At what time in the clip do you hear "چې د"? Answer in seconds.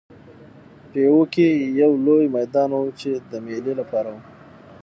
2.99-3.31